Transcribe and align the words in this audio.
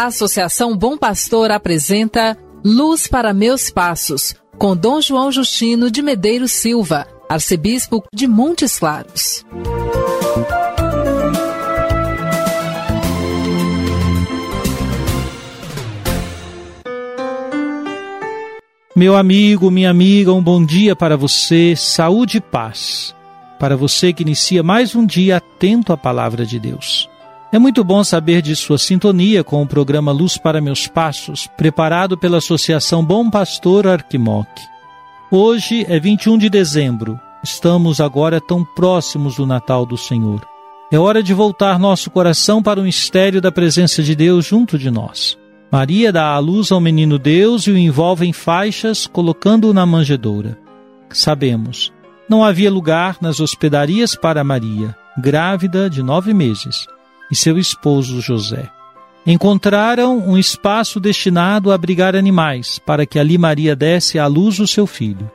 A 0.00 0.06
Associação 0.06 0.74
Bom 0.74 0.96
Pastor 0.96 1.50
apresenta 1.50 2.34
Luz 2.64 3.06
para 3.06 3.34
Meus 3.34 3.68
Passos, 3.68 4.34
com 4.56 4.74
Dom 4.74 4.98
João 4.98 5.30
Justino 5.30 5.90
de 5.90 6.00
Medeiros 6.00 6.52
Silva, 6.52 7.06
arcebispo 7.28 8.02
de 8.10 8.26
Montes 8.26 8.78
Claros. 8.78 9.44
Meu 18.96 19.14
amigo, 19.14 19.70
minha 19.70 19.90
amiga, 19.90 20.32
um 20.32 20.42
bom 20.42 20.64
dia 20.64 20.96
para 20.96 21.14
você, 21.14 21.74
saúde 21.76 22.38
e 22.38 22.40
paz. 22.40 23.14
Para 23.58 23.76
você 23.76 24.14
que 24.14 24.22
inicia 24.22 24.62
mais 24.62 24.96
um 24.96 25.04
dia 25.04 25.36
atento 25.36 25.92
à 25.92 25.96
palavra 25.98 26.46
de 26.46 26.58
Deus. 26.58 27.09
É 27.52 27.58
muito 27.58 27.82
bom 27.82 28.04
saber 28.04 28.42
de 28.42 28.54
sua 28.54 28.78
sintonia 28.78 29.42
com 29.42 29.60
o 29.60 29.66
programa 29.66 30.12
Luz 30.12 30.36
para 30.36 30.60
Meus 30.60 30.86
Passos, 30.86 31.48
preparado 31.56 32.16
pela 32.16 32.38
Associação 32.38 33.04
Bom 33.04 33.28
Pastor 33.28 33.88
Arquimoc. 33.88 34.46
Hoje 35.32 35.84
é 35.88 35.98
21 35.98 36.38
de 36.38 36.48
dezembro. 36.48 37.18
Estamos 37.42 38.00
agora 38.00 38.40
tão 38.40 38.64
próximos 38.64 39.34
do 39.34 39.46
Natal 39.46 39.84
do 39.84 39.96
Senhor. 39.96 40.46
É 40.92 40.98
hora 40.98 41.24
de 41.24 41.34
voltar 41.34 41.76
nosso 41.76 42.08
coração 42.08 42.62
para 42.62 42.78
o 42.78 42.84
mistério 42.84 43.40
da 43.40 43.50
presença 43.50 44.00
de 44.00 44.14
Deus 44.14 44.46
junto 44.46 44.78
de 44.78 44.88
nós. 44.88 45.36
Maria 45.72 46.12
dá 46.12 46.26
à 46.26 46.38
luz 46.38 46.70
ao 46.70 46.80
menino 46.80 47.18
Deus 47.18 47.66
e 47.66 47.72
o 47.72 47.78
envolve 47.78 48.24
em 48.24 48.32
faixas, 48.32 49.08
colocando-o 49.08 49.74
na 49.74 49.84
manjedoura. 49.84 50.56
Sabemos, 51.08 51.92
não 52.28 52.44
havia 52.44 52.70
lugar 52.70 53.16
nas 53.20 53.40
hospedarias 53.40 54.14
para 54.14 54.44
Maria, 54.44 54.94
grávida 55.18 55.90
de 55.90 56.00
nove 56.00 56.32
meses, 56.32 56.86
e 57.30 57.36
seu 57.36 57.58
esposo 57.58 58.20
José. 58.20 58.68
Encontraram 59.26 60.18
um 60.18 60.36
espaço 60.38 60.98
destinado 60.98 61.70
a 61.70 61.74
abrigar 61.74 62.16
animais, 62.16 62.78
para 62.78 63.04
que 63.04 63.18
ali 63.18 63.36
Maria 63.36 63.76
desse 63.76 64.18
à 64.18 64.26
luz 64.26 64.58
o 64.58 64.66
seu 64.66 64.86
filho. 64.86 65.30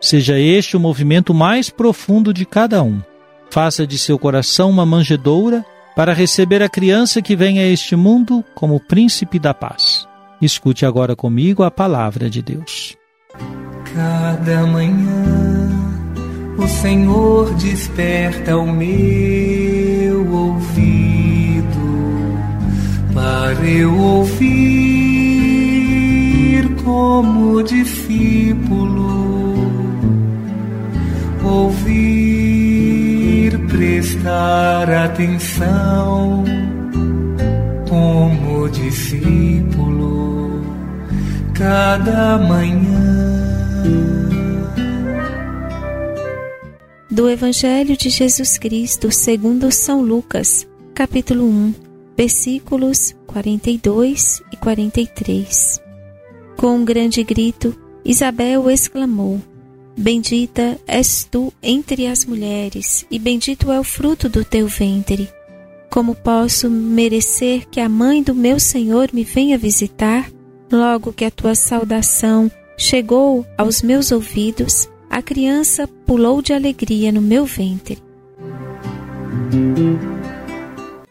Seja 0.00 0.38
este 0.38 0.76
o 0.76 0.80
movimento 0.80 1.34
mais 1.34 1.68
profundo 1.70 2.32
de 2.32 2.46
cada 2.46 2.82
um. 2.82 3.00
Faça 3.50 3.86
de 3.86 3.98
seu 3.98 4.18
coração 4.18 4.70
uma 4.70 4.86
manjedoura 4.86 5.64
para 5.94 6.12
receber 6.12 6.62
a 6.62 6.68
criança 6.68 7.22
que 7.22 7.36
vem 7.36 7.58
a 7.58 7.66
este 7.66 7.94
mundo 7.94 8.44
como 8.54 8.80
príncipe 8.80 9.38
da 9.38 9.54
paz. 9.54 10.06
Escute 10.40 10.84
agora 10.84 11.16
comigo 11.16 11.62
a 11.62 11.70
palavra 11.70 12.28
de 12.28 12.42
Deus. 12.42 12.96
Cada 13.94 14.66
manhã 14.66 15.70
o 16.58 16.66
Senhor 16.66 17.54
desperta 17.54 18.56
o 18.56 18.70
meu 18.70 20.30
ouvido 20.34 21.15
para 23.16 23.66
eu 23.66 23.98
ouvir 23.98 24.44
como 26.84 27.62
discípulo 27.62 29.16
ouvir 31.42 32.38
prestar 33.68 34.90
atenção 34.90 36.44
como 37.88 38.68
discípulo 38.68 40.60
cada 41.54 42.36
manhã. 42.36 43.16
Do 47.10 47.30
Evangelho 47.30 47.96
de 47.96 48.10
Jesus 48.10 48.58
Cristo 48.58 49.10
segundo 49.10 49.72
São 49.72 50.02
Lucas, 50.02 50.68
capítulo 50.94 51.46
1, 51.46 51.85
versículos 52.16 53.14
42 53.26 54.42
e 54.50 54.56
43. 54.56 55.80
Com 56.56 56.76
um 56.76 56.84
grande 56.84 57.22
grito, 57.22 57.76
Isabel 58.04 58.70
exclamou: 58.70 59.40
Bendita 59.96 60.78
és 60.86 61.24
tu 61.24 61.52
entre 61.62 62.06
as 62.06 62.24
mulheres, 62.24 63.06
e 63.10 63.18
bendito 63.18 63.70
é 63.70 63.78
o 63.78 63.84
fruto 63.84 64.28
do 64.28 64.44
teu 64.44 64.66
ventre. 64.66 65.28
Como 65.90 66.14
posso 66.14 66.68
merecer 66.68 67.66
que 67.68 67.80
a 67.80 67.88
mãe 67.88 68.22
do 68.22 68.34
meu 68.34 68.58
Senhor 68.58 69.10
me 69.12 69.24
venha 69.24 69.56
visitar? 69.56 70.30
Logo 70.70 71.12
que 71.12 71.24
a 71.24 71.30
tua 71.30 71.54
saudação 71.54 72.50
chegou 72.76 73.46
aos 73.56 73.82
meus 73.82 74.10
ouvidos, 74.12 74.88
a 75.08 75.22
criança 75.22 75.88
pulou 76.04 76.42
de 76.42 76.52
alegria 76.52 77.12
no 77.12 77.22
meu 77.22 77.46
ventre. 77.46 77.98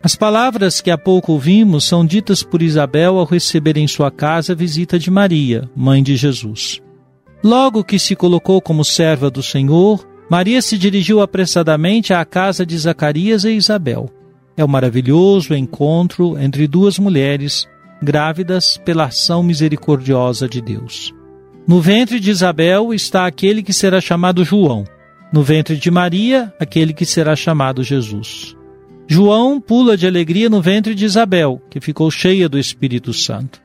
As 0.00 0.14
palavras 0.14 0.80
que 0.80 0.92
há 0.92 0.96
pouco 0.96 1.32
ouvimos 1.32 1.84
são 1.84 2.06
ditas 2.06 2.42
por 2.42 2.62
Isabel 2.62 3.18
ao 3.18 3.24
receber 3.24 3.76
em 3.76 3.88
sua 3.88 4.12
casa 4.12 4.52
a 4.52 4.56
visita 4.56 4.96
de 4.96 5.10
Maria, 5.10 5.68
mãe 5.74 6.04
de 6.04 6.14
Jesus. 6.14 6.80
Logo 7.42 7.82
que 7.82 7.98
se 7.98 8.14
colocou 8.14 8.60
como 8.60 8.84
serva 8.84 9.28
do 9.28 9.42
Senhor, 9.42 10.06
Maria 10.30 10.62
se 10.62 10.78
dirigiu 10.78 11.20
apressadamente 11.20 12.14
à 12.14 12.24
casa 12.24 12.64
de 12.64 12.78
Zacarias 12.78 13.42
e 13.44 13.50
Isabel. 13.50 14.08
É 14.56 14.64
um 14.64 14.68
maravilhoso 14.68 15.52
encontro 15.52 16.38
entre 16.38 16.68
duas 16.68 16.98
mulheres 16.98 17.66
grávidas 18.00 18.76
pela 18.84 19.06
ação 19.06 19.42
misericordiosa 19.42 20.48
de 20.48 20.60
Deus. 20.60 21.12
No 21.66 21.80
ventre 21.80 22.20
de 22.20 22.30
Isabel 22.30 22.94
está 22.94 23.26
aquele 23.26 23.62
que 23.62 23.72
será 23.72 24.00
chamado 24.00 24.44
João. 24.44 24.84
No 25.32 25.42
ventre 25.42 25.76
de 25.76 25.90
Maria, 25.90 26.52
aquele 26.58 26.92
que 26.92 27.04
será 27.04 27.34
chamado 27.34 27.82
Jesus. 27.82 28.57
João 29.10 29.58
pula 29.58 29.96
de 29.96 30.06
alegria 30.06 30.50
no 30.50 30.60
ventre 30.60 30.94
de 30.94 31.06
Isabel, 31.06 31.62
que 31.70 31.80
ficou 31.80 32.10
cheia 32.10 32.46
do 32.46 32.58
Espírito 32.58 33.14
Santo. 33.14 33.58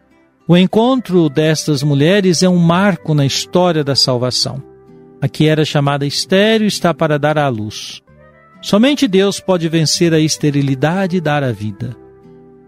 O 0.47 0.55
encontro 0.55 1.29
destas 1.29 1.83
mulheres 1.83 2.41
é 2.41 2.47
um 2.47 2.57
marco 2.57 3.13
na 3.13 3.25
história 3.25 3.83
da 3.83 3.93
salvação. 3.93 4.63
A 5.21 5.27
que 5.27 5.45
era 5.45 5.65
chamada 5.65 6.05
estéreo 6.05 6.65
está 6.65 6.93
para 6.93 7.19
dar 7.19 7.37
à 7.37 7.49
luz. 7.49 8.01
Somente 8.61 9.05
Deus 9.05 9.41
pode 9.41 9.67
vencer 9.67 10.13
a 10.13 10.19
esterilidade 10.19 11.17
e 11.17 11.21
dar 11.21 11.43
a 11.43 11.51
vida. 11.51 11.93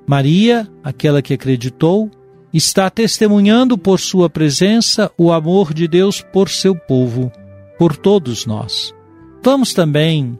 Maria, 0.05 0.67
aquela 0.83 1.21
que 1.21 1.33
acreditou, 1.33 2.11
está 2.53 2.89
testemunhando 2.89 3.77
por 3.77 4.01
sua 4.01 4.29
presença 4.29 5.09
o 5.17 5.31
amor 5.31 5.73
de 5.73 5.87
Deus 5.87 6.21
por 6.21 6.49
seu 6.49 6.75
povo, 6.75 7.31
por 7.79 7.95
todos 7.95 8.45
nós. 8.45 8.93
Vamos 9.41 9.73
também 9.73 10.37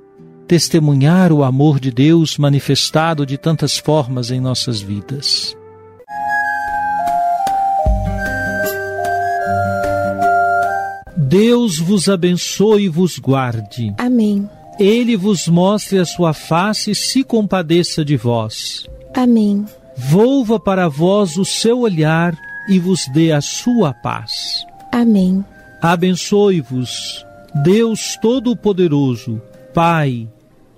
testemunhar 0.47 1.31
o 1.31 1.43
amor 1.43 1.79
de 1.79 1.91
Deus 1.91 2.37
manifestado 2.37 3.25
de 3.25 3.37
tantas 3.37 3.77
formas 3.77 4.31
em 4.31 4.39
nossas 4.39 4.81
vidas. 4.81 5.55
Deus 11.17 11.79
vos 11.79 12.07
abençoe 12.07 12.83
e 12.83 12.89
vos 12.89 13.17
guarde. 13.17 13.93
Amém. 13.97 14.49
Ele 14.79 15.17
vos 15.17 15.47
mostre 15.47 15.97
a 15.99 16.05
sua 16.05 16.33
face 16.33 16.91
e 16.91 16.95
se 16.95 17.23
compadeça 17.23 18.05
de 18.05 18.15
vós. 18.15 18.85
Amém. 19.13 19.65
Volva 19.97 20.59
para 20.59 20.87
vós 20.87 21.37
o 21.37 21.45
seu 21.45 21.79
olhar 21.79 22.37
e 22.69 22.77
vos 22.77 23.07
dê 23.13 23.31
a 23.31 23.41
sua 23.41 23.93
paz. 23.93 24.65
Amém. 24.91 25.43
Abençoe-vos, 25.81 27.25
Deus 27.63 28.17
Todo-Poderoso, 28.21 29.41
Pai 29.73 30.27